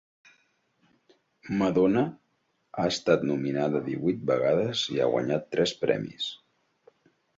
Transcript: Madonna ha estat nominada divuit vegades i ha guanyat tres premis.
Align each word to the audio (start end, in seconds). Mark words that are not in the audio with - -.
Madonna 1.59 2.03
ha 2.77 2.85
estat 2.93 3.27
nominada 3.33 3.83
divuit 3.91 4.27
vegades 4.33 4.85
i 4.97 4.99
ha 5.05 5.11
guanyat 5.13 5.47
tres 5.57 5.75
premis. 5.85 6.33